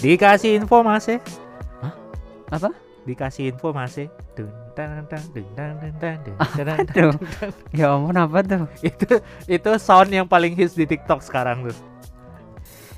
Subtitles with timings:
[0.00, 1.18] Dikasih info Mas ya.
[2.48, 2.72] Apa?
[3.04, 4.06] Dikasih info Mas ya.
[4.32, 7.10] Dun, dang, dang, dun, dang, dun, dang, dun, Apa dang, dang, tuh?
[7.20, 7.52] dang.
[7.70, 8.64] Ya ampun apa tuh?
[8.80, 9.06] itu
[9.46, 11.76] itu sound yang paling hits di TikTok sekarang tuh.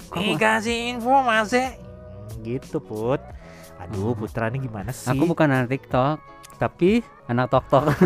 [0.08, 1.74] Kok- Dikasih info Mas ya.
[2.40, 3.20] Gitu Put.
[3.78, 4.20] Aduh, Hmm.
[4.20, 5.10] Putra ini gimana sih?
[5.10, 6.22] Aku bukan anak TikTok,
[6.56, 7.84] tapi anak tok tok.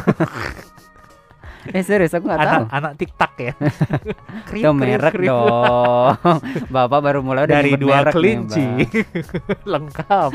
[1.68, 2.62] eh serius aku nggak tahu.
[2.62, 3.52] anak anak TikTok ya.
[4.48, 5.26] Krip, Itu merek krip.
[5.26, 6.14] dong.
[6.74, 8.66] Bapak baru mulai udah dari dua kelinci
[9.72, 10.30] lengkap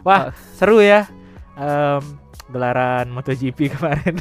[0.00, 1.06] wah seru ya
[1.54, 2.02] Em,
[2.48, 4.18] gelaran MotoGP kemarin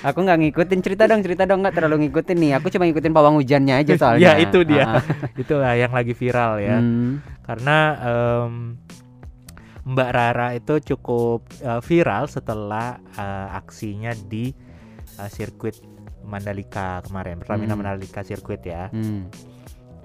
[0.00, 2.52] Aku nggak ngikutin cerita dong, cerita dong nggak terlalu ngikutin nih.
[2.56, 4.30] Aku cuma ngikutin pawang hujannya aja soalnya.
[4.30, 5.02] ya itu dia Ah,
[5.34, 7.42] itulah yang lagi viral ya hmm.
[7.44, 8.52] karena em,
[9.88, 14.52] Mbak Rara itu cukup eh, viral setelah eh, aksinya di
[15.16, 15.80] eh, sirkuit
[16.22, 17.80] Mandalika kemarin Pertamina Hmm.
[17.80, 19.32] Mandalika sirkuit ya Hmm.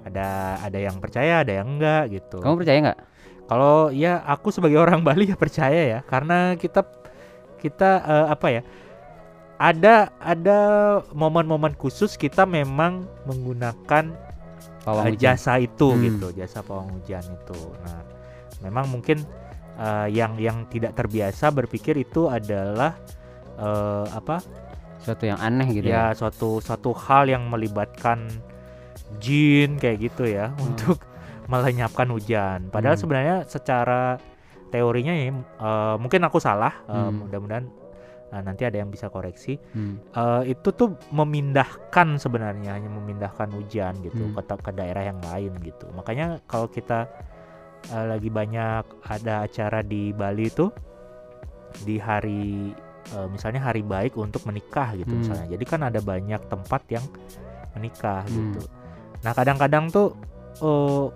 [0.04, 0.28] ada
[0.60, 3.00] ada yang percaya ada yang enggak gitu Kamu percaya nggak?
[3.44, 6.88] Kalau ya aku sebagai orang Bali ya percaya ya karena kita
[7.60, 8.62] kita eh, apa ya
[9.56, 10.60] ada ada
[11.12, 14.12] momen-momen khusus kita memang menggunakan
[14.84, 15.20] Pawang hujan.
[15.38, 16.04] jasa itu Hmm.
[16.04, 17.56] gitu jasa pawang hujan itu.
[17.80, 18.04] Nah
[18.60, 19.24] memang mungkin
[19.84, 22.96] eh, yang yang tidak terbiasa berpikir itu adalah
[23.60, 24.40] eh, apa
[24.98, 26.16] Suatu yang aneh gitu ya.
[26.16, 28.32] ya suatu suatu hal yang melibatkan
[29.20, 31.04] jin kayak gitu ya untuk
[31.52, 32.72] melenyapkan hujan.
[32.72, 33.04] Padahal Hmm.
[33.04, 34.16] sebenarnya secara
[34.72, 37.28] teorinya ya eh, mungkin aku salah, eh, Hmm.
[37.28, 37.66] mudah-mudahan
[38.32, 39.60] eh, nanti ada yang bisa koreksi.
[39.76, 40.00] Hmm.
[40.10, 44.40] Eh, itu tuh memindahkan sebenarnya hanya memindahkan hujan gitu Hmm.
[44.40, 45.86] ke, ke daerah yang lain gitu.
[45.94, 47.12] Makanya kalau kita
[47.86, 50.68] eh, lagi banyak ada acara di Bali itu
[51.80, 52.72] di hari
[53.06, 55.20] eh, misalnya hari baik untuk menikah gitu Hmm.
[55.20, 55.48] misalnya.
[55.50, 57.04] Jadi kan ada banyak tempat yang
[57.74, 58.54] menikah Hmm.
[58.54, 58.62] gitu.
[59.20, 60.16] Nah kadang-kadang tuh
[60.56, 61.08] eh,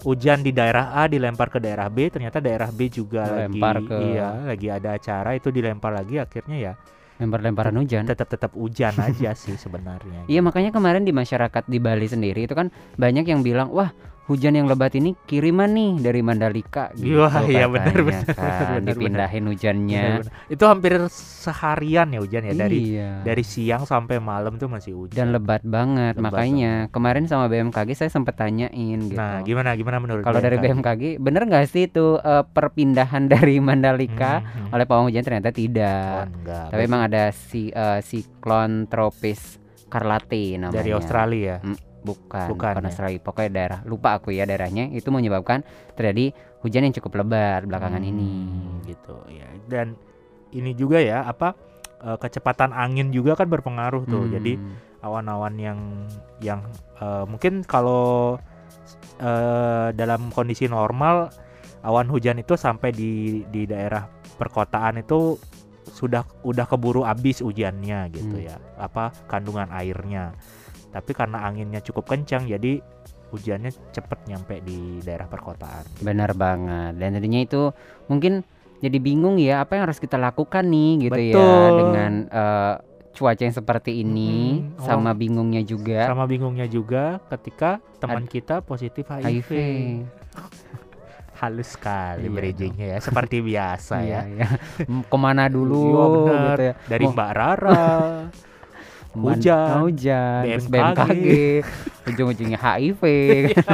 [0.00, 4.02] hujan di daerah A dilempar ke daerah B, ternyata daerah B juga Dilempar lagi ke-
[4.08, 6.74] iya lagi ada acara itu dilempar lagi akhirnya ya
[7.18, 8.06] Lempar-lemparan hujan.
[8.06, 10.22] tetap tetap hujan aja sih sebenarnya.
[10.26, 13.90] Iya makanya kemarin di masyarakat di Bali sendiri itu kan banyak yang bilang wah
[14.28, 18.36] hujan yang lebat ini kiriman nih dari Mandalika gitu Wah, iya, benar, katanya benar, kan.
[18.36, 18.84] benar, benar.
[18.84, 20.34] dipindahin hujannya Benar-benar.
[20.46, 23.10] Itu hampir seharian ya hujan ya dari iya.
[23.20, 25.16] dari siang sampai malam tuh masih hujan.
[25.16, 28.68] dan lebat banget Lebat makanya kemarin sama BMKG saya sempat tanyain
[29.00, 33.58] gitu Nah, gimana gimana menurut kalau dari BMKG bener nggak sih itu eh, perpindahan dari
[33.58, 34.74] Mandalika Hmm, hmm.
[34.76, 36.66] oleh pawang hujan ternyata Oh, tidak enggak.
[36.68, 39.56] tapi emang ada si eh, siklon tropis
[39.88, 41.64] Karlate namanya dari Australia.
[42.08, 42.88] Bukan Bukan, bukan ya?
[42.88, 45.60] Australia pokoknya daerah lupa aku ya daerahnya itu menyebabkan
[45.92, 46.32] terjadi
[46.64, 48.30] hujan yang cukup lebat belakangan Hmm, ini
[48.88, 49.46] gitu ya.
[49.68, 49.94] Dan
[50.50, 51.52] ini juga ya apa
[52.00, 54.24] eh, kecepatan angin juga kan berpengaruh tuh.
[54.24, 54.32] Hmm.
[54.32, 54.52] Jadi
[54.98, 55.78] awan-awan yang
[56.40, 56.64] yang
[56.96, 58.40] eh, mungkin kalau
[59.20, 61.30] eh, dalam kondisi normal
[61.82, 63.12] awan hujan itu sampai di
[63.46, 65.38] di daerah perkotaan itu
[65.88, 68.46] sudah udah keburu habis hujannya gitu Hmm.
[68.46, 70.36] ya apa kandungan airnya
[70.88, 72.80] tapi karena anginnya cukup kencang jadi
[73.28, 77.72] hujannya cepet nyampe di daerah perkotaan benar banget dan tadinya itu
[78.06, 78.40] mungkin
[78.78, 81.70] jadi bingung ya apa yang harus kita lakukan nih gitu ya Betul.
[81.76, 82.74] dengan eh,
[83.12, 84.78] cuaca yang seperti ini Mm-mm.
[84.78, 84.86] Oh.
[84.86, 89.50] sama bingungnya juga sama bingungnya juga ketika teman kita positif HIV, HIV
[91.38, 94.48] halus sekali Iya bridgingnya ya seperti biasa Iya, ya iya.
[95.04, 96.48] Ke mana dulu Iya, benar.
[96.48, 97.86] gitu ya dari Mau- Mbak Rara
[99.16, 100.68] hujan, hujan BMKG.
[100.68, 101.26] BMKG
[102.08, 103.02] ujung-ujungnya HIV
[103.54, 103.64] Iya.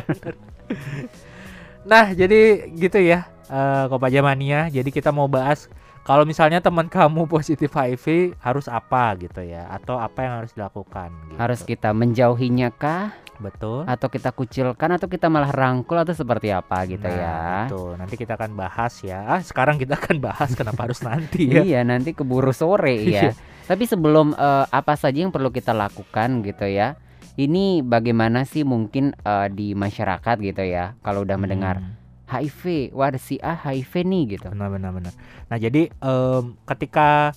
[1.84, 4.72] Nah, jadi gitu ya, eh Kopaja Mania.
[4.72, 5.68] Jadi kita mau bahas
[6.04, 11.12] kalau misalnya teman kamu positif HIV harus apa gitu ya, atau apa yang harus dilakukan.
[11.28, 11.36] Gitu.
[11.36, 13.82] harus kita menjauhinya kah betul.
[13.84, 17.90] atau kita kucilkan atau kita malah rangkul atau seperti apa gitu Nah, ya Betul.
[17.96, 19.24] Nanti kita akan bahas ya.
[19.26, 21.62] Ah, sekarang kita akan bahas kenapa harus nanti ya.
[21.62, 23.34] Iya nanti keburu sore ya.
[23.64, 26.94] Tapi sebelum eh, apa saja yang perlu kita lakukan gitu ya.
[27.34, 33.12] Ini bagaimana sih mungkin eh, di masyarakat gitu ya kalau udah mendengar Hmm, HIV, wah
[33.12, 34.48] ada si A HIV nih gitu.
[34.48, 35.12] benar benar benar.
[35.44, 37.36] Nah, jadi em, ketika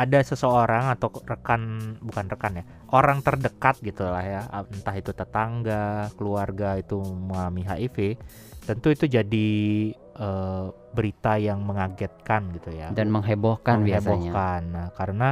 [0.00, 2.64] ada seseorang atau rekan bukan rekan ya,
[2.96, 8.16] orang terdekat gitu lah ya, entah itu tetangga, keluarga itu mengalami HIV,
[8.64, 9.48] tentu itu jadi
[9.92, 10.66] eh,
[10.96, 12.88] berita yang mengagetkan gitu ya.
[12.96, 14.32] Dan menghebohkan biasanya.
[14.32, 14.60] menghebohkan.
[14.72, 15.28] Nah, karena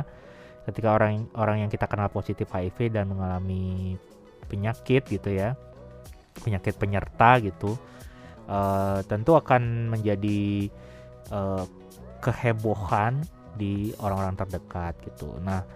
[0.68, 3.96] ketika orang orang yang kita kenal positif HIV dan mengalami
[4.52, 5.56] penyakit gitu ya,
[6.44, 7.80] penyakit penyerta gitu,
[8.44, 10.68] eh, tentu akan menjadi
[11.32, 11.64] eh,
[12.20, 13.24] kehebohan
[13.58, 15.34] di orang-orang terdekat gitu.
[15.42, 15.66] Nah,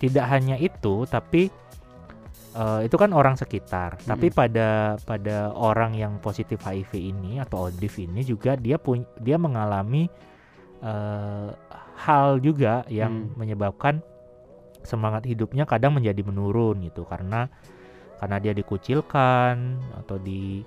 [0.00, 1.50] tidak hanya itu, tapi
[2.56, 4.00] eh, itu kan orang sekitar.
[4.06, 4.38] Tapi Mm-mm.
[4.38, 4.68] pada
[5.04, 10.08] pada orang yang positif HIV ini atau ODIV ini juga dia pun dia mengalami
[10.80, 11.50] eh,
[11.96, 13.36] hal juga yang Hmm.
[13.36, 14.00] menyebabkan
[14.86, 17.50] semangat hidupnya kadang menjadi menurun gitu karena
[18.16, 20.62] karena dia dikucilkan atau di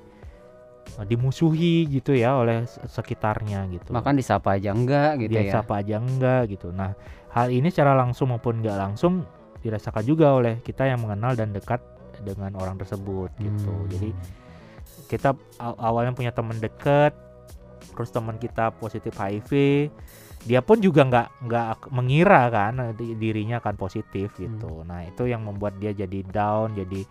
[1.03, 3.93] dimusuhi gitu ya oleh se- sekitarnya gitu.
[3.93, 5.53] Makan disapa aja enggak gitu dia ya.
[5.59, 6.73] sapa aja enggak gitu.
[6.73, 6.97] Nah,
[7.31, 9.23] hal ini secara langsung maupun enggak langsung
[9.59, 11.83] dirasakan juga oleh kita yang mengenal dan dekat
[12.23, 13.71] dengan orang tersebut gitu.
[13.71, 13.89] Hmm.
[13.91, 14.09] Jadi
[15.07, 17.15] kita aw- awalnya punya teman dekat,
[17.95, 19.51] terus teman kita positif HIV,
[20.43, 24.83] dia pun juga nggak nggak ak- mengira kan eh, di- dirinya akan positif gitu.
[24.83, 27.01] Nah itu yang membuat dia jadi down, jadi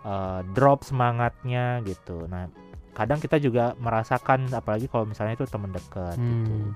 [0.00, 2.26] eh, drop semangatnya gitu.
[2.26, 2.46] Nah
[2.90, 6.52] kadang kita juga merasakan apalagi kalau misalnya itu teman dekat gitu.
[6.52, 6.74] Hmm.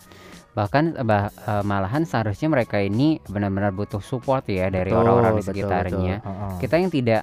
[0.53, 5.33] Bahkan eh, bah- eh, malahan seharusnya mereka ini benar-benar butuh support ya dari Betul, orang-orang
[5.33, 6.15] di betul, sekitarnya.
[6.19, 6.31] betul.
[6.31, 6.53] Heeh.
[6.59, 7.23] Kita yang tidak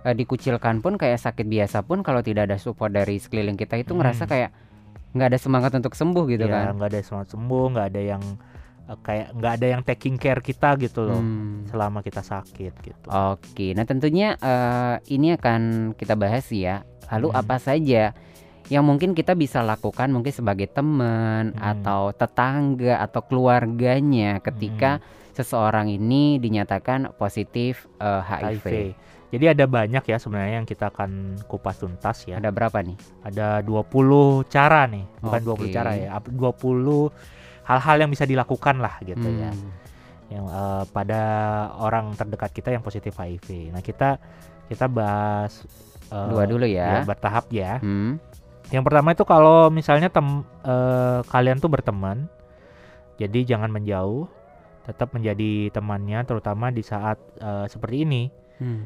[0.00, 3.92] eh, dikucilkan pun kayak sakit biasa pun kalau tidak ada support dari sekeliling kita itu
[3.92, 4.00] Hmm.
[4.00, 4.50] ngerasa kayak
[5.08, 6.76] nggak ada semangat untuk sembuh gitu ya, kan.
[6.76, 8.22] nggak ada semangat sembuh nggak ada yang
[8.86, 11.66] eh, kayak nggak ada yang taking care kita gitu loh Hmm.
[11.66, 15.60] selama kita sakit gitu Oke, nah tentunya eh, ini akan
[15.92, 16.86] kita bahas ya.
[17.08, 17.40] Lalu Hmm.
[17.40, 18.12] apa saja
[18.68, 21.60] yang mungkin kita bisa lakukan mungkin sebagai teman Hmm.
[21.72, 25.00] atau tetangga atau keluarganya ketika
[25.32, 28.60] seseorang ini dinyatakan positif eh, HIV.
[28.60, 28.74] HIV
[29.28, 31.10] jadi ada banyak ya sebenarnya yang kita akan
[31.44, 32.96] kupas tuntas ya Ada berapa nih?
[33.22, 33.84] ada 20
[34.44, 35.68] cara nih bukan Oke.
[35.68, 37.12] 20 cara ya ap- 20
[37.62, 39.70] hal-hal yang bisa dilakukan lah gitu ya Hmm.
[40.28, 41.22] yang eh, pada
[41.78, 44.16] orang terdekat kita yang positif HIV nah kita
[44.66, 45.64] kita bahas
[46.08, 47.04] eh, Dua dulu ya ya.
[47.04, 48.16] bertahap ya Hmm.
[48.68, 52.28] Yang pertama itu kalau misalnya tem eh, kalian tuh berteman,
[53.16, 54.28] jadi jangan menjauh,
[54.84, 58.22] tetap menjadi temannya, terutama di saat eh, seperti ini.
[58.60, 58.84] Hmm.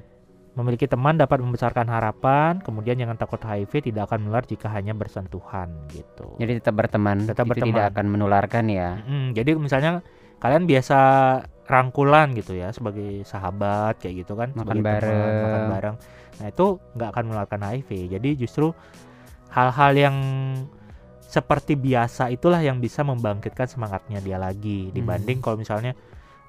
[0.53, 5.73] Memiliki teman dapat membesarkan harapan, kemudian jangan takut HIV tidak akan menular jika hanya bersentuhan
[5.89, 6.37] gitu.
[6.37, 7.93] Jadi tetap berteman, Tetap itu tidak berteman.
[7.97, 9.01] akan menularkan ya.
[9.01, 10.05] Mm, jadi misalnya
[10.45, 10.99] kalian biasa
[11.65, 15.73] rangkulan gitu ya sebagai sahabat kayak gitu kan, Makan sebagai teman, makan bareng.
[15.73, 15.97] bareng.
[16.37, 16.67] Nah itu
[17.01, 17.91] nggak akan menularkan HIV.
[18.13, 18.67] Jadi justru
[19.53, 20.17] hal-hal yang
[21.21, 25.97] seperti biasa itulah yang bisa membangkitkan semangatnya dia lagi dibanding kalau misalnya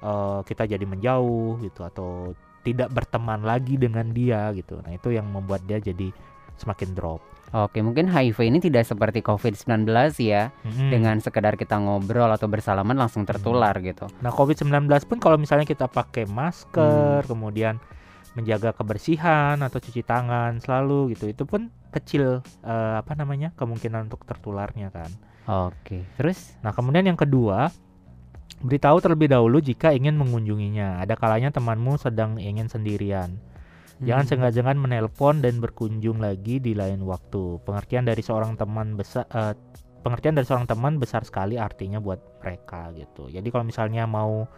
[0.04, 4.80] eh, kita jadi menjauh gitu atau tidak berteman lagi dengan dia gitu.
[4.80, 6.12] Nah itu yang membuat dia jadi
[6.56, 7.20] semakin drop.
[7.54, 9.86] Oke, mungkin HIV ini tidak seperti COVID-19
[10.26, 10.90] ya, Mm-mm.
[10.90, 14.10] dengan sekedar kita ngobrol atau bersalaman langsung tertular gitu.
[14.26, 17.78] Nah, COVID-19 pun kalau misalnya kita pakai masker, kemudian
[18.34, 24.26] menjaga kebersihan atau cuci tangan selalu gitu, itu pun kecil eh, apa namanya kemungkinan untuk
[24.26, 25.10] tertularnya kan.
[25.44, 26.56] Oke, terus?
[26.64, 27.68] Nah, kemudian yang kedua,
[28.64, 31.04] beritahu terlebih dahulu jika ingin mengunjunginya.
[31.04, 33.36] Ada kalanya temanmu sedang ingin sendirian.
[34.02, 34.50] Jangan Hmm.
[34.50, 37.62] sengaja menelpon dan berkunjung lagi di lain waktu.
[37.62, 39.54] Pengertian dari seorang teman besar eh,
[40.02, 43.30] pengertian dari seorang teman besar sekali artinya buat mereka gitu.
[43.30, 44.48] Jadi kalau misalnya mau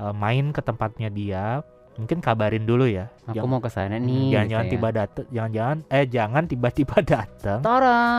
[0.00, 1.60] eh, main ke tempatnya dia,
[1.96, 3.08] mungkin kabarin dulu ya.
[3.28, 4.24] Aku jangan, mau ke sana hmm, nih.
[4.32, 4.74] Jangan-jangan gitu ya.
[4.76, 7.60] tiba datang, jangan-jangan eh jangan tiba-tiba datang.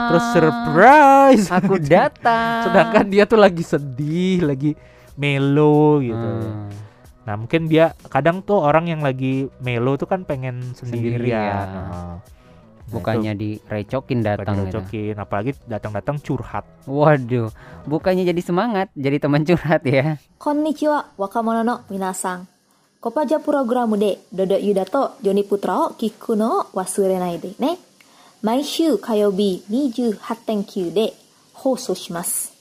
[0.10, 1.46] Terus surprise.
[1.54, 2.62] Aku datang.
[2.70, 4.72] Sedangkan dia tuh lagi sedih, lagi
[5.16, 6.30] melo gitu.
[6.44, 6.70] Hmm.
[7.28, 11.18] Nah, mungkin dia kadang tuh orang yang lagi melo tuh kan pengen sendirian.
[11.18, 11.46] Sendiri ya.
[11.46, 12.16] Nah, nah
[12.88, 14.80] bukannya itu, direcokin datang gitu.
[15.20, 17.52] apalagi datang-datang curhat waduh
[17.84, 22.48] bukannya jadi semangat jadi teman curhat ya konnichiwa wakamono no minasang
[23.08, 27.78] コパジャプログラムでドドユダとジョニプトラを聞くのを忘れないでね。
[28.42, 31.14] 毎週火曜日28.9で
[31.54, 32.52] 放送します。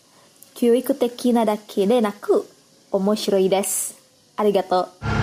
[0.54, 2.48] 教育的なだけでなく
[2.92, 3.98] 面白いです。
[4.36, 5.15] ありがとう。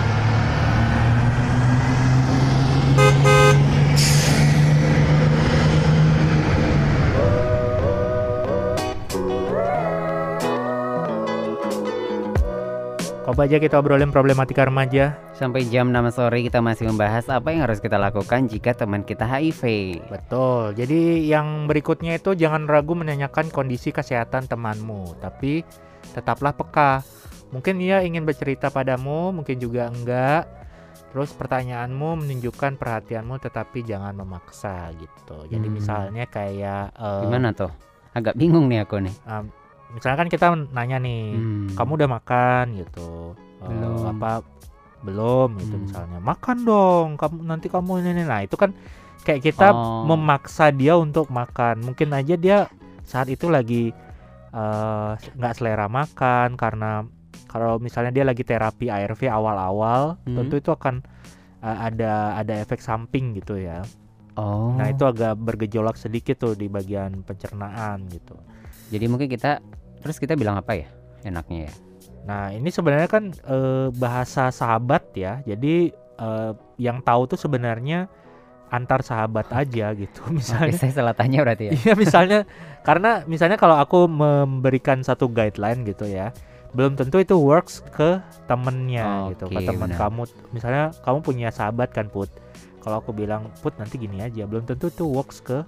[13.34, 15.18] Kau aja kita obrolin problematika remaja.
[15.34, 19.26] Sampai jam 6 sore kita masih membahas apa yang harus kita lakukan jika teman kita
[19.26, 19.62] HIV.
[20.06, 20.78] Betul.
[20.78, 25.66] Jadi yang berikutnya itu jangan ragu menanyakan kondisi kesehatan temanmu, tapi
[26.14, 27.02] tetaplah peka.
[27.50, 30.46] Mungkin ia ingin bercerita padamu, mungkin juga enggak.
[31.10, 35.42] Terus pertanyaanmu menunjukkan perhatianmu tetapi jangan memaksa gitu.
[35.50, 35.74] Jadi Hmm.
[35.74, 37.70] misalnya kayak eh, Gimana tuh?
[38.14, 39.14] Agak bingung nih aku nih.
[39.26, 39.50] em,
[39.94, 41.68] misalkan kita nanya nih, Hmm.
[41.72, 43.32] kamu udah makan gitu.
[43.62, 44.04] Eh, Belum.
[44.10, 44.42] apa
[45.00, 45.84] belum gitu Hmm.
[45.84, 46.18] misalnya.
[46.18, 48.22] Makan dong, kamu nanti kamu ini ini.
[48.24, 48.72] Nah, itu kan
[49.22, 50.04] kayak kita Oh.
[50.04, 51.84] memaksa dia untuk makan.
[51.84, 52.58] Mungkin aja dia
[53.04, 53.92] saat itu lagi
[54.54, 57.02] eh, nggak selera makan karena
[57.50, 60.38] kalau misalnya dia lagi terapi ARV awal-awal, Hmm.
[60.38, 61.02] tentu itu akan
[61.58, 63.80] uh, ada ada efek samping gitu ya.
[64.36, 64.76] Oh.
[64.76, 68.36] Nah, itu agak bergejolak sedikit tuh di bagian pencernaan gitu.
[68.92, 69.58] Jadi mungkin kita
[70.04, 70.88] terus kita bilang apa ya
[71.24, 71.72] enaknya ya?
[72.24, 75.40] Nah, ini sebenarnya kan eh, bahasa sahabat ya.
[75.44, 78.08] Jadi eh, yang tahu tuh sebenarnya
[78.72, 80.20] antar sahabat aja gitu.
[80.28, 81.72] Oke, Misalnya saya salah tanya berarti ya.
[81.72, 82.38] Iya misalnya
[82.82, 86.34] karena misalnya kalau aku memberikan satu guideline gitu ya,
[86.74, 88.18] belum tentu itu works ke
[88.50, 90.22] temennya gitu, ke Oke, teman kamu.
[90.50, 92.28] Misalnya kamu punya sahabat kan Put,
[92.82, 95.62] kalau aku bilang Put nanti gini aja, belum tentu itu works ke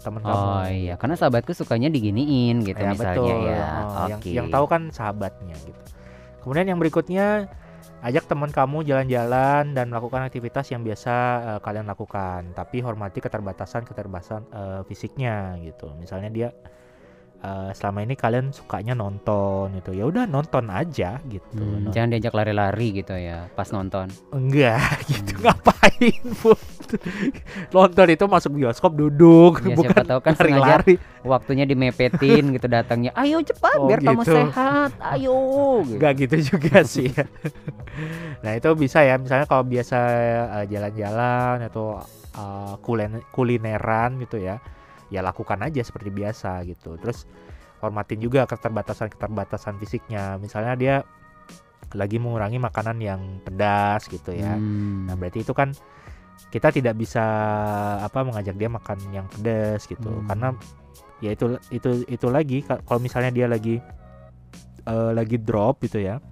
[0.00, 0.34] teman kamu.
[0.34, 3.46] Oh iya, karena sahabatku sukanya diginiin gitu Ya, misalnya betul.
[3.46, 3.68] ya.
[3.86, 4.30] Oh, yang, Oke.
[4.32, 5.82] yang tahu kan sahabatnya gitu.
[6.40, 7.52] Kemudian yang berikutnya
[8.00, 11.14] ajak teman kamu jalan-jalan dan melakukan aktivitas yang biasa
[11.44, 15.92] eh, kalian lakukan, tapi hormati keterbatasan keterbatasan eh, fisiknya gitu.
[16.00, 16.48] Misalnya dia
[17.40, 21.56] eh, selama ini kalian sukanya nonton gitu, ya udah nonton aja gitu.
[21.56, 24.08] Hmm, Non- jangan diajak lari-lari gitu ya pas nonton.
[24.30, 24.80] Enggak
[25.10, 25.44] gitu Hmm.
[25.46, 26.60] ngapain Put?
[27.70, 30.94] nonton itu masuk bioskop duduk Ya, bukan siapa tahu kan lari-lari.
[31.22, 33.14] waktunya dimepetin gitu datangnya.
[33.14, 34.34] Ayo cepat Oh, biar kamu gitu.
[34.34, 34.90] sehat.
[34.98, 35.38] Ayo.
[35.82, 35.96] Gitu.
[35.96, 37.24] Enggak gitu juga sih ya.
[38.40, 39.96] nah itu bisa ya misalnya kalau biasa
[40.56, 42.00] eh, jalan-jalan atau
[42.80, 44.56] kulen- kulineran gitu ya
[45.10, 47.26] ya lakukan aja seperti biasa gitu terus
[47.78, 50.94] hormatin juga keterbatasan-keterbatasan fisiknya misalnya dia
[51.92, 55.10] lagi mengurangi makanan yang pedas gitu ya Hmm.
[55.10, 55.74] nah berarti itu kan
[56.48, 57.22] kita tidak bisa
[58.00, 60.26] apa mengajak dia makan yang pedas gitu Hmm.
[60.26, 60.48] karena
[61.18, 63.82] ya itu itu itu lagi ka- kalau misalnya dia lagi
[64.82, 66.22] eh, lagi drop gitu ya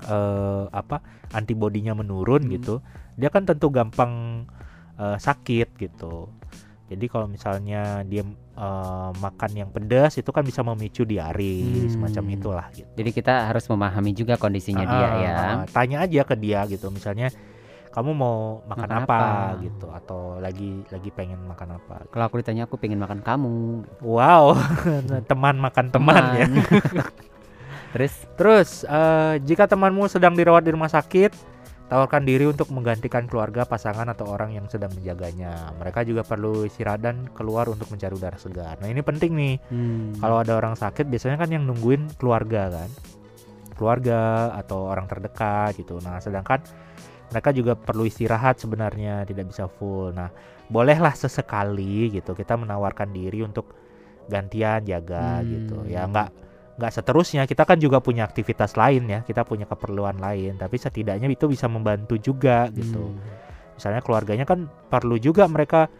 [0.00, 1.02] eh apa
[1.32, 2.52] antibodinya menurun Hmm.
[2.54, 2.74] gitu
[3.18, 4.44] dia kan tentu gampang
[4.94, 6.30] eh, sakit gitu
[6.88, 11.88] jadi kalau misalnya dia eh, makan yang pedas itu kan bisa memicu diare Hmm.
[11.88, 15.34] semacam itulah gitu Jadi kita harus memahami juga kondisinya dia Ah, ya.
[15.36, 17.28] ah, tanya aja ke dia gitu misalnya
[17.88, 19.16] kamu mau makan, Makan apa?
[19.16, 19.60] apa?
[19.60, 23.84] gitu atau lagi lagi pengen makan apa Kalau aku ditanya aku pengen makan kamu.
[24.00, 24.52] wow
[25.30, 26.46] teman makan teman ya
[27.88, 31.32] Terus terus eh, jika temanmu sedang dirawat di rumah sakit
[31.88, 35.72] tawarkan diri untuk menggantikan keluarga pasangan atau orang yang sedang menjaganya.
[35.80, 38.76] Mereka juga perlu istirahat dan keluar untuk mencari udara segar.
[38.78, 39.54] Nah ini penting nih.
[39.72, 42.90] Hmm, kalau ada orang sakit biasanya kan yang nungguin keluarga kan?
[43.74, 45.96] Keluarga atau orang terdekat gitu.
[46.04, 46.60] Nah sedangkan
[47.28, 50.12] mereka juga perlu istirahat sebenarnya tidak bisa full.
[50.12, 50.28] Nah
[50.68, 53.72] bolehlah sesekali gitu kita menawarkan diri untuk
[54.28, 55.48] gantian jaga Hmm.
[55.48, 55.76] gitu.
[55.88, 56.47] Ya nggak
[56.78, 61.26] nggak seterusnya kita kan juga punya aktivitas lain ya kita punya keperluan lain tapi setidaknya
[61.26, 63.74] itu bisa membantu juga gitu hmm.
[63.74, 65.90] misalnya keluarganya kan perlu juga mereka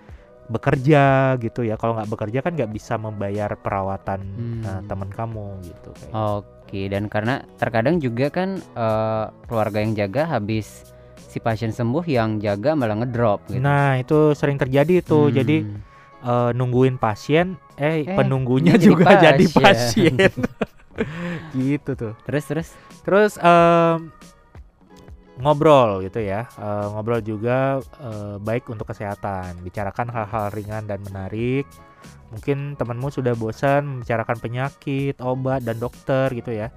[0.49, 4.63] bekerja gitu ya kalau nggak bekerja kan nggak bisa membayar perawatan Hmm.
[4.65, 10.25] eh, teman kamu gitu kayak Oke, dan karena terkadang juga kan eh, keluarga yang jaga
[10.31, 13.61] habis si pasien sembuh yang jaga malah ngedrop gitu.
[13.61, 15.37] nah itu sering terjadi tuh Hmm.
[15.37, 15.57] jadi
[16.21, 20.15] eh, nungguin pasien eh, Eh, penunggunya jadi juga jadi pasien.
[20.17, 20.33] pasien.
[21.55, 22.13] Gitu tuh.
[22.27, 22.69] Terus terus?
[23.07, 24.11] Terus em,
[25.39, 29.63] ngobrol gitu ya Eh, ngobrol juga eh, baik untuk kesehatan.
[29.63, 31.65] Bicarakan hal-hal ringan dan menarik.
[32.29, 36.69] Mungkin temanmu sudah bosan membicarakan penyakit obat dan dokter gitu ya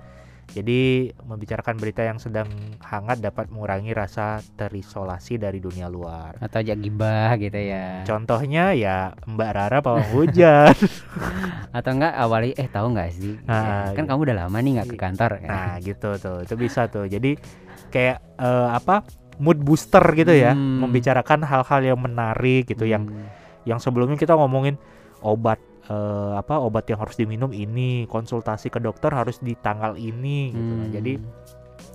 [0.52, 0.82] jadi
[1.24, 2.48] membicarakan berita yang sedang
[2.80, 8.04] hangat dapat mengurangi rasa terisolasi dari dunia luar atau ajak gibah gitu ya.
[8.04, 10.76] contohnya ya Mbak Rara pawang hujan
[11.72, 13.40] Atau enggak awali eh tahu nggak sih?
[13.48, 14.12] Ah, kan gitu.
[14.12, 15.48] kamu udah lama nih nggak ke kantor kan.
[15.48, 17.08] Nah gitu tuh, itu bisa tuh.
[17.08, 17.40] Jadi
[17.88, 19.08] kayak eh, apa
[19.40, 20.84] mood booster gitu ya, Hmm.
[20.84, 23.24] membicarakan hal-hal yang menarik gitu, yang Hmm.
[23.64, 24.76] yang sebelumnya kita ngomongin
[25.24, 30.52] obat eh, apa obat yang harus diminum ini, konsultasi ke dokter harus di tanggal ini
[30.52, 30.74] gitu.
[30.74, 30.94] Nah, Hmm.
[30.94, 31.14] jadi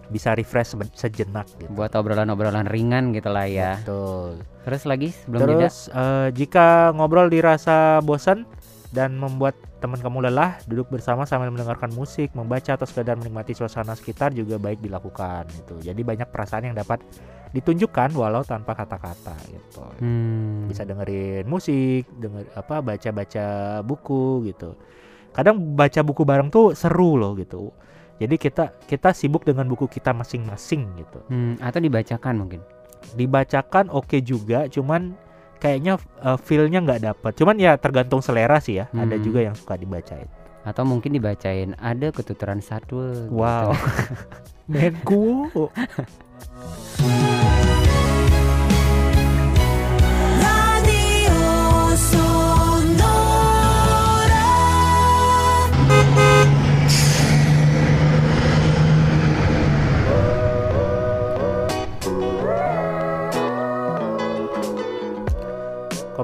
[0.07, 1.67] bisa refresh sejenak gitu.
[1.75, 3.83] buat obrolan-obrolan ringan gitu lah ya.
[3.83, 4.39] Betul.
[4.63, 5.55] Terus lagi sebelum jeda.
[5.67, 8.47] Terus eh, jika ngobrol dirasa bosan
[8.97, 13.93] dan membuat teman kamu lelah, duduk bersama sambil mendengarkan musik, membaca atau sekedar menikmati suasana
[13.93, 15.77] sekitar juga baik dilakukan gitu.
[15.85, 17.05] Jadi banyak perasaan yang dapat
[17.53, 19.85] ditunjukkan walau tanpa kata-kata gitu.
[20.01, 20.65] Hmm.
[20.65, 23.47] Bisa dengerin musik, denger apa baca-baca
[23.85, 24.73] buku gitu.
[25.37, 27.69] Kadang baca buku bareng tuh seru loh gitu.
[28.17, 32.65] Jadi kita kita sibuk dengan buku kita masing-masing gitu Hmm, atau dibacakan mungkin.
[33.13, 35.15] dibacakan oke juga cuman
[35.57, 39.23] kayaknya uh, feel-nya nggak dapet cuman ya tergantung selera sih ya ada Hmm.
[39.23, 40.27] juga yang suka dibacain
[40.63, 42.99] Atau mungkin dibacain ada ketuturan satu.
[42.99, 43.31] gitu.
[43.31, 43.71] wow
[44.67, 45.47] menku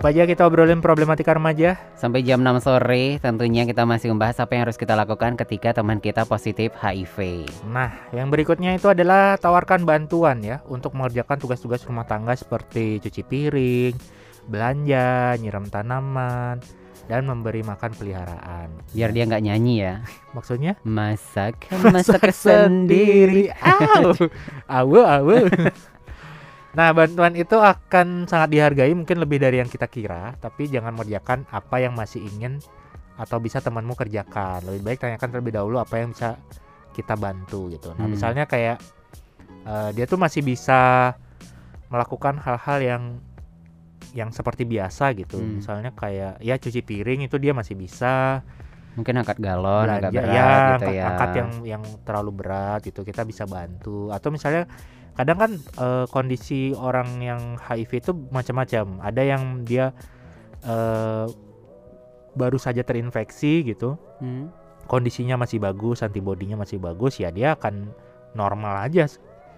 [0.02, 1.78] Apa aja kita obrolin problematika remaja?
[1.94, 6.02] Sampai jam 6 sore tentunya kita masih membahas apa yang harus kita lakukan ketika teman
[6.02, 7.46] kita positif HIV.
[7.70, 13.22] Nah, yang berikutnya itu adalah tawarkan bantuan ya untuk mengerjakan tugas-tugas rumah tangga seperti cuci
[13.22, 13.94] piring,
[14.50, 16.58] belanja, nyiram tanaman,
[17.06, 18.74] dan memberi makan peliharaan.
[18.90, 19.94] Biar dia nggak nyanyi ya.
[20.34, 20.82] Maksudnya?
[20.82, 23.54] Masak, masak sendiri.
[23.62, 24.18] Au.
[24.82, 25.38] Awe, awe.
[26.72, 31.44] Nah, bantuan itu akan sangat dihargai mungkin lebih dari yang kita kira, tapi jangan mengerjakan
[31.52, 32.64] apa yang masih ingin
[33.20, 34.64] atau bisa temanmu kerjakan.
[34.64, 36.40] Lebih baik tanyakan terlebih dahulu apa yang bisa
[36.96, 37.92] kita bantu gitu.
[37.96, 38.12] Nah, Hmm.
[38.16, 38.80] misalnya kayak
[39.62, 41.12] eh, dia tuh masih bisa
[41.86, 43.02] melakukan hal-hal yang
[44.10, 45.38] yang seperti biasa gitu.
[45.38, 45.60] Hmm.
[45.60, 48.42] Misalnya kayak ya cuci piring itu dia masih bisa,
[48.92, 51.04] Mungkin angkat galon agak belanja berat ya, gitu angkat, ya.
[51.08, 54.68] angkat yang yang terlalu berat gitu kita bisa bantu atau misalnya
[55.12, 59.92] kadang kan eh, kondisi orang yang HIV itu macam-macam ada yang dia
[60.62, 61.26] eh,
[62.32, 64.48] baru saja terinfeksi gitu Hmm.
[64.84, 67.90] kondisinya masih bagus antibodinya masih bagus ya dia akan
[68.32, 69.04] normal aja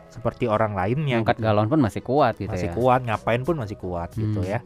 [0.09, 1.45] seperti orang lainnya Angkat gitu.
[1.45, 2.75] galon pun masih kuat gitu masih ya.
[2.75, 4.49] kuat ngapain pun masih kuat gitu Hmm.
[4.49, 4.61] ya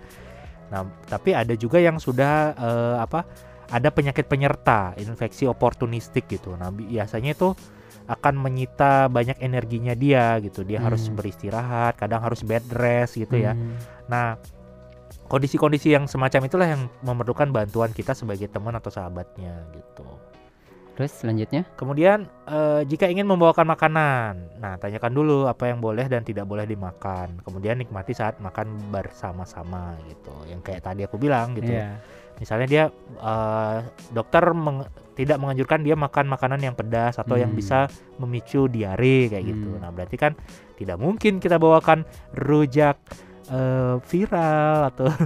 [0.68, 3.24] nah tapi ada juga yang sudah eh, apa
[3.68, 7.52] ada penyakit penyerta infeksi oportunistik gitu nah bi- biasanya itu
[8.08, 11.16] akan menyita banyak energinya dia gitu dia harus Hmm.
[11.20, 13.76] beristirahat kadang harus bed rest gitu ya Hmm.
[14.08, 14.26] nah
[15.28, 20.08] kondisi-kondisi yang semacam itulah yang memerlukan bantuan kita sebagai teman atau sahabatnya gitu
[20.98, 21.62] Terus selanjutnya?
[21.78, 26.66] Kemudian eh, jika ingin membawakan makanan, nah tanyakan dulu apa yang boleh dan tidak boleh
[26.66, 27.38] dimakan.
[27.46, 30.34] Kemudian nikmati saat makan bersama-sama gitu.
[30.50, 31.70] Yang kayak tadi aku bilang gitu.
[31.70, 32.02] Iya.
[32.38, 32.84] Misalnya dia
[33.18, 33.76] eh,
[34.10, 37.58] dokter meng- tidak menganjurkan dia makan makanan yang pedas atau yang Hmm.
[37.58, 39.74] bisa memicu diare kayak gitu.
[39.74, 39.82] Hmm.
[39.82, 40.32] Nah berarti kan
[40.74, 42.94] tidak mungkin kita bawakan rujak
[43.48, 45.06] eh, viral atau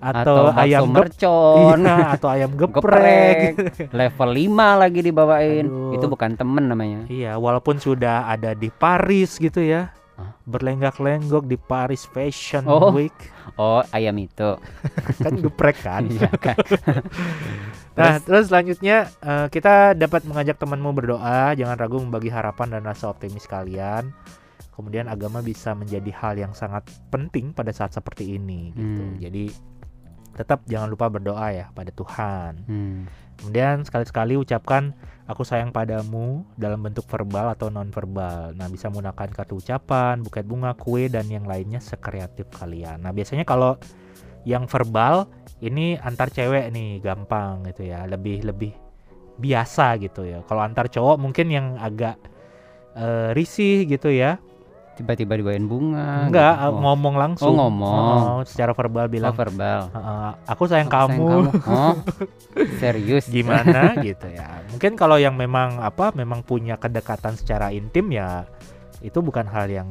[0.00, 3.56] atau, bakso ayam mercon, iya, atau ayam geprek.
[3.56, 5.64] geprek, level 5 lagi dibawain.
[5.64, 5.96] Aduh.
[5.96, 7.08] Itu bukan temen namanya.
[7.08, 9.90] Iya, walaupun sudah ada di Paris gitu ya.
[10.14, 10.30] Hah?
[10.46, 12.94] Berlenggak-lenggok di Paris Fashion Oh.
[12.94, 13.14] Week.
[13.58, 14.54] Oh, ayam itu.
[15.22, 16.06] Kan geprek kan.
[16.06, 16.58] Iya kan.
[17.94, 23.06] Nah, terus selanjutnya eh, kita dapat mengajak temanmu berdoa, jangan ragu membagi harapan dan rasa
[23.06, 24.10] optimis kalian.
[24.74, 29.02] Kemudian agama bisa menjadi hal yang sangat penting pada saat seperti ini gitu.
[29.06, 29.18] Hmm.
[29.22, 29.46] Jadi
[30.34, 32.52] tetap jangan lupa berdoa ya pada Tuhan.
[32.66, 33.06] Hmm.
[33.40, 34.94] Kemudian sekali-sekali ucapkan
[35.24, 38.52] aku sayang padamu dalam bentuk verbal atau non verbal.
[38.56, 43.00] Nah, bisa menggunakan kartu ucapan, buket bunga, kue dan yang lainnya sekreatif kalian.
[43.04, 43.80] Nah, biasanya kalau
[44.44, 45.24] yang verbal
[45.64, 48.72] ini antar cewek nih gampang gitu ya, lebih lebih
[49.40, 50.44] biasa gitu ya.
[50.44, 52.20] Kalau antar cowok mungkin yang agak
[52.94, 54.38] eh, risih gitu ya.
[54.94, 56.26] Tiba-tiba dibawain bunga.
[56.26, 56.70] Enggak, gitu.
[56.70, 56.78] Oh.
[56.80, 57.50] ngomong langsung.
[57.50, 58.20] Oh, ngomong.
[58.30, 59.80] Oh, secara verbal Oh, bilang verbal.
[59.90, 61.26] "Eh, aku sayang Aku sayang kamu.
[61.66, 61.94] Oh,
[62.80, 63.26] serius.
[63.26, 68.46] gimana gitu ya mungkin kalau yang memang apa memang punya kedekatan secara intim ya
[69.00, 69.88] itu bukan hal yang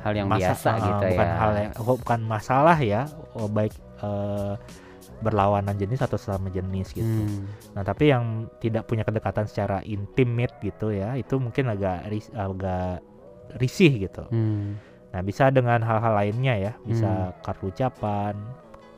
[0.00, 1.36] Hal yang masa- biasa uh, gitu bukan ya.
[1.36, 4.54] hal yang oh, bukan masalah ya oh, baik eh,
[5.20, 7.44] berlawanan jenis atau sesama jenis gitu Hmm.
[7.72, 13.04] nah tapi yang tidak punya kedekatan secara intimate gitu ya itu mungkin agak agak
[13.56, 14.78] risih gitu Hmm.
[15.10, 18.36] nah bisa dengan hal-hal lainnya ya bisa kartu ucapan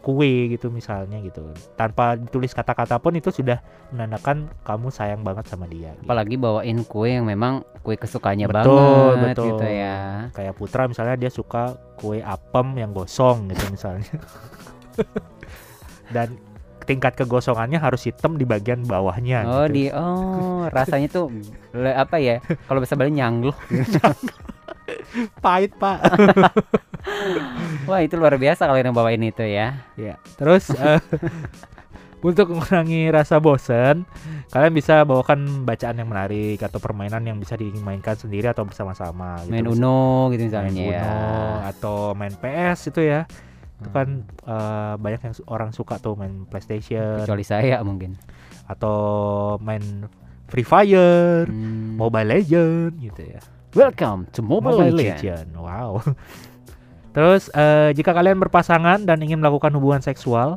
[0.02, 5.70] kue gitu misalnya gitu tanpa ditulis kata-kata pun itu sudah menandakan kamu sayang banget sama
[5.70, 6.04] dia gitu.
[6.04, 9.46] Apalagi bawain kue yang memang kue kesukaannya Betul, banget betul.
[9.54, 10.26] gitu ya.
[10.34, 14.10] kayak Putra misalnya dia suka kue apem yang gosong gitu misalnya
[16.14, 16.34] dan
[16.82, 19.72] tingkat kegosongannya harus hitam di bagian bawahnya Oh gitu.
[19.72, 21.30] di oh rasanya tuh
[21.72, 22.38] le- apa ya?
[22.64, 23.54] Kalau bahasa Bali nyangluh.
[25.38, 25.98] pahit pak
[27.88, 29.78] Wah itu luar biasa kalau yang bawain itu ya.
[29.94, 30.98] ya terus eh,
[32.20, 34.06] untuk mengurangi rasa bosen
[34.48, 39.50] kalian bisa bawakan bacaan yang menarik atau permainan yang bisa dimainkan sendiri atau bersama-sama gitu.
[39.50, 41.06] Main Uno gitu main misalnya Uno ya.
[41.68, 43.20] atau main PS itu ya
[43.82, 43.96] itu Hmm.
[43.98, 44.08] kan
[44.46, 48.14] eh, banyak yang orang suka tuh main PlayStation Kecuali saya mungkin.
[48.64, 48.96] atau
[49.58, 49.82] main
[50.46, 51.96] Free Fire, Hmm.
[51.96, 53.40] Mobile Legend gitu ya.
[53.72, 55.18] Welcome to Mobile, Mobile Legends.
[55.18, 55.48] Legend.
[55.56, 55.90] Wow.
[57.12, 60.56] Terus eh, jika kalian berpasangan dan ingin melakukan hubungan seksual,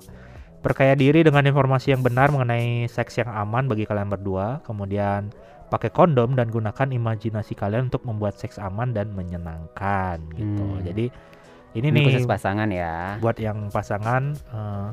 [0.59, 4.63] perkaya diri dengan informasi yang benar mengenai seks yang aman bagi kalian berdua.
[4.63, 5.31] Kemudian
[5.65, 10.63] pakai kondom dan gunakan imajinasi kalian untuk membuat seks aman dan menyenangkan gitu.
[10.63, 10.83] Hmm.
[10.83, 11.05] Jadi
[11.75, 13.19] ini, Ini nih khusus pasangan ya.
[13.19, 14.87] buat yang pasangan eh,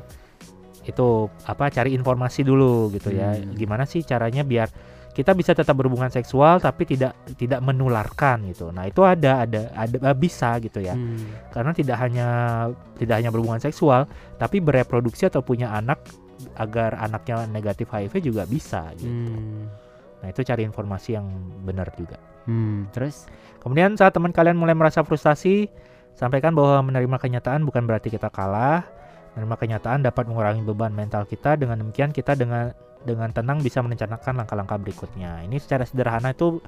[0.83, 3.55] itu apa cari informasi dulu gitu ya Hmm.
[3.55, 4.67] gimana sih caranya biar
[5.13, 8.73] kita bisa tetap berhubungan seksual tapi tidak tidak menularkan gitu.
[8.73, 10.97] Nah, itu ada ada ada bisa gitu ya.
[10.97, 11.21] Hmm.
[11.53, 12.27] Karena tidak hanya
[12.97, 14.09] tidak hanya berhubungan seksual,
[14.41, 16.01] tapi bereproduksi atau punya anak
[16.57, 19.13] agar anaknya negatif HIV juga bisa gitu.
[19.37, 19.69] Hmm.
[20.25, 21.29] Nah, itu cari informasi yang
[21.61, 22.17] benar juga.
[22.49, 23.29] Hmm, terus
[23.63, 25.71] Kemudian saat teman kalian mulai merasa frustasi,
[26.13, 28.85] Sampaikan bahwa menerima kenyataan bukan berarti kita kalah.
[29.33, 31.57] Menerima kenyataan dapat mengurangi beban mental kita.
[31.57, 32.73] Dengan demikian kita dengan
[33.03, 35.43] dengan tenang bisa merencanakan langkah-langkah berikutnya.
[35.43, 36.61] Ini secara sederhana itu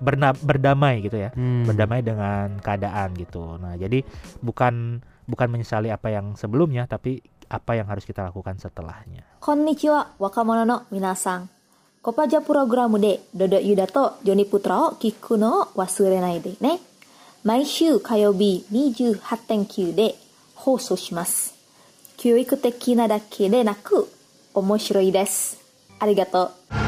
[0.00, 1.30] berna, berdamai gitu ya.
[1.32, 1.68] Hmm.
[1.68, 3.60] Berdamai dengan keadaan gitu.
[3.60, 4.02] Nah, jadi
[4.42, 9.22] bukan bukan menyesali apa yang sebelumnya tapi apa yang harus kita lakukan setelahnya.
[9.42, 11.46] Konnichiwa wakamono no minasang.
[12.02, 16.95] Kopaja puroguramu de dodo yudato joni putrao kikuno wasurenaide, ne.
[17.46, 20.16] 毎週火曜日28.9で
[20.56, 21.54] 放送します。
[22.16, 24.08] 教育的なだけでなく
[24.52, 25.56] 面白いです。
[26.00, 26.85] ありがとう。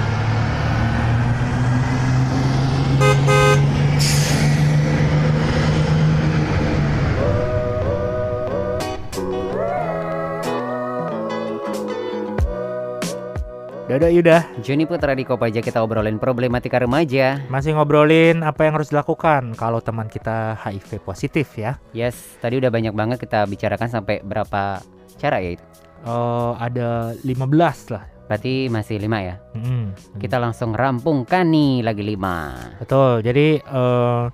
[13.98, 17.42] Dodo Yuda Joni Putra di Kopaja kita obrolin problematika remaja.
[17.50, 21.82] masih ngobrolin apa yang harus dilakukan kalau teman kita HIV positif ya.
[21.90, 24.78] Yes, tadi udah banyak banget kita bicarakan sampai berapa
[25.18, 25.66] cara ya itu.
[26.06, 28.06] Oh, ada 15 lah.
[28.30, 29.42] Berarti masih lima ya.
[29.58, 29.90] Mm-mm.
[30.22, 32.54] Kita langsung rampungkan nih lagi lima.
[32.78, 33.26] Betul.
[33.26, 34.24] Jadi eh,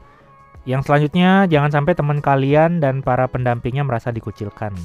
[0.68, 4.76] yang selanjutnya jangan sampai teman kalian dan para pendampingnya merasa dikucilkan.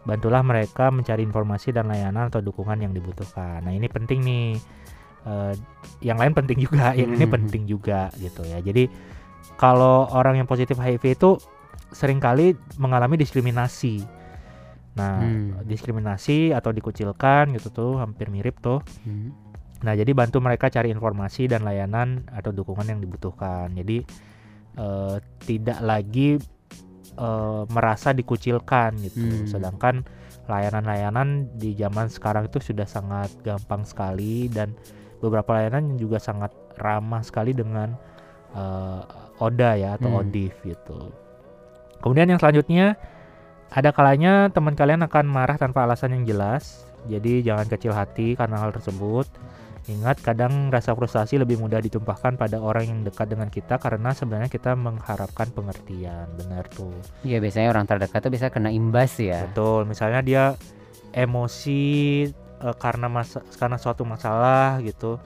[0.00, 3.60] Bantulah mereka mencari informasi dan layanan atau dukungan yang dibutuhkan.
[3.60, 4.56] Nah ini penting nih.
[5.20, 5.52] Eh,
[6.00, 7.34] yang lain penting juga, yang ini Hmm.
[7.36, 8.64] penting juga gitu ya.
[8.64, 8.88] Jadi
[9.60, 11.36] kalau orang yang positif HIV itu
[11.92, 14.00] sering kali mengalami diskriminasi.
[14.96, 15.60] Nah, Hmm.
[15.68, 18.80] diskriminasi atau dikucilkan gitu tuh hampir mirip tuh.
[19.04, 19.36] Hmm.
[19.80, 23.68] Nah, jadi bantu mereka cari informasi dan layanan atau dukungan yang dibutuhkan.
[23.76, 24.00] Jadi
[24.70, 26.38] eh, tidak lagi
[27.18, 29.20] eh, merasa dikucilkan gitu.
[29.22, 29.46] Hmm.
[29.48, 29.94] Sedangkan
[30.50, 34.74] layanan-layanan di zaman sekarang itu sudah sangat gampang sekali dan
[35.22, 37.94] beberapa layanan juga sangat ramah sekali dengan
[38.56, 39.02] eh,
[39.40, 40.20] ODA ya atau Hmm.
[40.26, 41.14] ODIF gitu.
[42.00, 42.96] Kemudian yang selanjutnya
[43.70, 46.88] ada kalanya teman kalian akan marah tanpa alasan yang jelas.
[47.06, 49.24] Jadi jangan kecil hati karena hal tersebut.
[49.88, 54.52] Ingat kadang rasa frustasi lebih mudah ditumpahkan pada orang yang dekat dengan kita karena sebenarnya
[54.52, 56.28] kita mengharapkan pengertian.
[56.36, 56.92] Benar tuh.
[57.24, 59.48] Iya biasanya orang terdekat tuh bisa kena imbas ya.
[59.48, 59.88] Betul.
[59.88, 60.44] Misalnya dia
[61.16, 61.82] emosi
[62.60, 65.16] eh, karena masa karena suatu masalah gitu.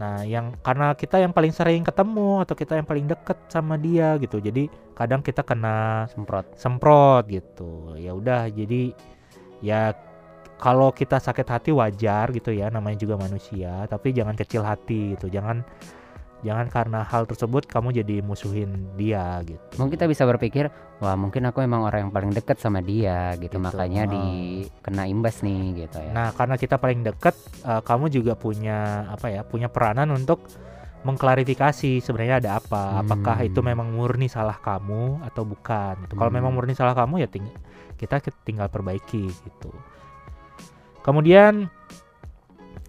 [0.00, 4.16] Nah, yang karena kita yang paling sering ketemu atau kita yang paling deket sama dia
[4.16, 4.40] gitu.
[4.40, 6.46] Jadi kadang kita kena Semprot.
[6.56, 7.98] semprot gitu.
[8.00, 8.96] Ya udah jadi
[9.60, 9.92] ya
[10.62, 15.26] kalau kita sakit hati wajar gitu ya namanya juga manusia, tapi jangan kecil hati gitu.
[15.26, 15.66] Jangan
[16.46, 19.62] jangan karena hal tersebut kamu jadi musuhin dia gitu.
[19.78, 20.70] Mungkin kita bisa berpikir,
[21.02, 24.10] wah mungkin aku emang orang yang paling dekat sama dia gitu, Gitu, makanya ah.
[24.10, 24.24] di
[24.86, 26.10] kena imbas nih gitu ya.
[26.14, 27.34] Nah, karena kita paling deket,
[27.66, 29.42] eh, kamu juga punya apa ya?
[29.42, 30.46] Punya peranan untuk
[31.02, 33.02] mengklarifikasi sebenarnya ada apa.
[33.02, 33.48] Apakah Hmm.
[33.50, 36.06] itu memang murni salah kamu atau bukan?
[36.06, 36.14] Gitu.
[36.14, 36.38] Kalau Hmm.
[36.38, 37.50] memang murni salah kamu ya ting-
[37.98, 39.70] kita tinggal perbaiki gitu.
[41.02, 41.66] Kemudian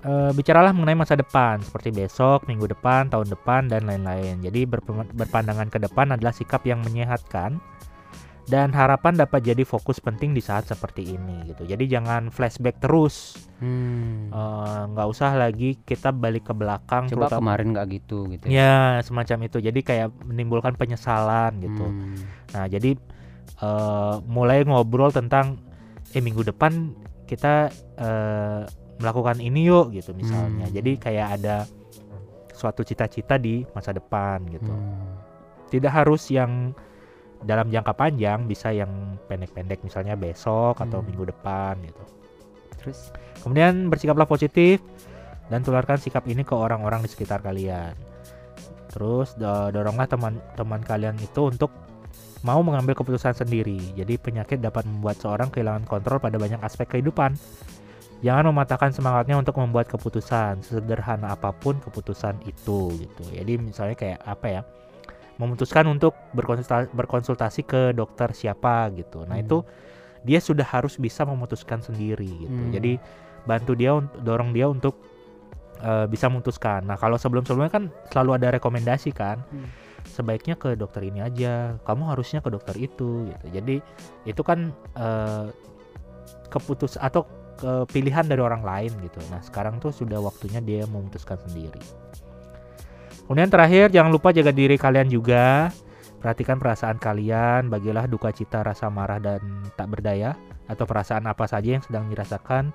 [0.01, 4.39] eh, bicaralah mengenai masa depan seperti besok, minggu depan, tahun depan dan lain-lain.
[4.39, 4.65] Jadi
[5.13, 7.57] berpandangan ke depan adalah sikap yang menyehatkan
[8.43, 11.63] dan harapan dapat jadi fokus penting di saat seperti ini gitu.
[11.63, 13.39] Jadi jangan flashback terus.
[13.63, 14.27] Hmm.
[14.27, 18.45] Eh, nggak usah lagi kita balik ke belakang Coba terutama- kemarin nggak gitu gitu.
[18.45, 22.19] ya semacam itu jadi kayak menimbulkan penyesalan gitu Hmm.
[22.51, 22.99] nah jadi
[23.55, 25.63] eh, mulai ngobrol tentang
[26.11, 26.91] eh minggu depan
[27.23, 28.61] kita eh,
[28.97, 30.75] melakukan ini yuk gitu misalnya Hmm.
[30.75, 31.55] jadi kayak ada
[32.53, 35.17] suatu cita-cita di masa depan gitu Hmm.
[35.67, 36.71] tidak harus yang
[37.43, 38.89] dalam jangka panjang bisa yang
[39.25, 41.07] pendek-pendek misalnya besok atau Hmm.
[41.07, 42.03] minggu depan gitu
[42.73, 44.83] Terus Kemudian bersikaplah positif
[45.47, 47.91] dan tularkan sikap ini ke orang-orang di sekitar kalian.
[48.87, 51.71] Terus do- doronglah teman-teman kalian itu untuk
[52.43, 53.79] mau mengambil keputusan sendiri.
[53.95, 57.39] Jadi penyakit dapat membuat seorang kehilangan kontrol pada banyak aspek kehidupan.
[58.23, 63.23] Jangan mematahkan semangatnya untuk membuat keputusan, sederhana apa pun keputusan itu gitu.
[63.31, 64.61] Jadi misalnya kayak apa ya?
[65.39, 69.27] Memutuskan untuk berkonsultasi, berkonsultasi ke dokter siapa gitu.
[69.27, 69.43] Nah, Hmm.
[69.43, 69.57] itu
[70.23, 72.61] dia sudah harus bisa memutuskan sendiri gitu.
[72.63, 72.71] Hmm.
[72.71, 72.95] Jadi
[73.43, 73.91] bantu dia
[74.23, 74.99] dorong dia untuk
[75.83, 76.87] eh, bisa memutuskan.
[76.87, 79.43] Nah, kalau sebelum-sebelumnya kan selalu ada rekomendasi kan.
[79.51, 79.67] Hmm.
[80.07, 81.79] Sebaiknya ke dokter ini aja.
[81.87, 83.45] Kamu harusnya ke dokter itu gitu.
[83.53, 83.75] Jadi
[84.27, 85.47] itu kan eh,
[86.51, 87.25] keputus atau
[87.57, 89.21] ke pilihan dari orang lain gitu.
[89.29, 91.81] Nah, sekarang tuh sudah waktunya dia memutuskan sendiri.
[93.23, 95.71] Kemudian terakhir jangan lupa jaga diri kalian juga.
[96.19, 99.43] Perhatikan perasaan kalian, bagilah duka cita, rasa marah dan
[99.75, 100.39] tak berdaya
[100.71, 102.71] atau perasaan apa saja yang sedang dirasakan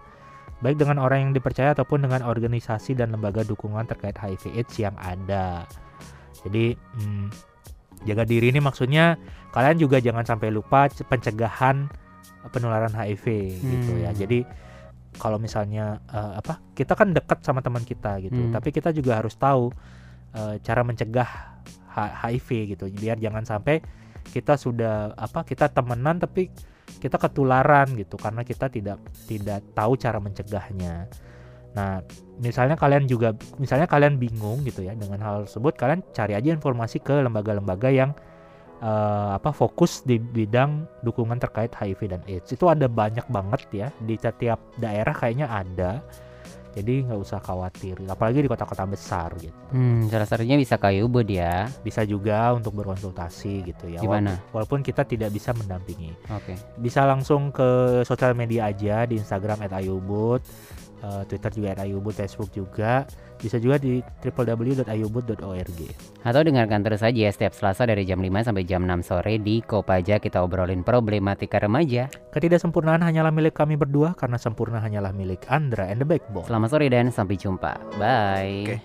[0.59, 4.97] baik dengan orang yang dipercaya ataupun dengan organisasi dan lembaga dukungan terkait HIV AIDS yang
[4.99, 5.65] ada.
[6.47, 7.27] Jadi hmm,
[8.07, 9.19] jaga diri ini maksudnya
[9.51, 11.91] kalian juga jangan sampai lupa pencegahan
[12.55, 13.25] penularan HIV
[13.59, 14.11] gitu ya.
[14.15, 14.19] Hmm.
[14.19, 14.39] Jadi
[15.19, 18.55] kalau misalnya eh, apa kita kan dekat sama teman kita gitu, Hmm.
[18.55, 19.73] tapi kita juga harus tahu
[20.37, 21.31] eh, cara mencegah
[21.99, 23.83] HIV gitu biar jangan sampai
[24.29, 26.53] kita sudah apa kita temenan tapi
[27.01, 31.09] kita ketularan gitu karena kita tidak tidak tahu cara mencegahnya.
[31.77, 32.01] Nah,
[32.41, 37.03] misalnya kalian juga misalnya kalian bingung gitu ya dengan hal tersebut, kalian cari aja informasi
[37.03, 38.11] ke lembaga-lembaga yang
[38.81, 42.55] eh, apa fokus di bidang dukungan terkait HIV dan AIDS.
[42.55, 46.03] Itu ada banyak banget ya di setiap daerah kayaknya ada.
[46.79, 49.57] Jadi nggak usah khawatir, apalagi di kota-kota besar gitu.
[49.75, 51.67] Hmm, salah satunya bisa ke Ubud ya.
[51.83, 53.99] Bisa juga untuk berkonsultasi gitu ya.
[53.99, 54.39] Gimana?
[54.55, 56.15] Walaupun, kita tidak bisa mendampingi.
[56.31, 56.55] Oke.
[56.79, 60.39] bisa langsung ke sosial media aja di Instagram @ayubud,
[61.03, 63.07] eh, Twitter juga @ayubud, Facebook juga.
[63.39, 65.81] Bisa juga di www.ayubud.org.
[66.27, 69.63] Atau dengarkan terus aja ya setiap Selasa dari jam 5 sampai jam 6 sore di
[69.63, 72.11] Kopaja kita obrolin problematika remaja.
[72.35, 76.51] Ketidaksempurnaan hanyalah milik kami berdua karena sempurna hanyalah milik Andra and the Backbone.
[76.51, 77.79] Selamat sore dan sampai jumpa.
[77.95, 78.67] Bye.
[78.67, 78.79] Oke.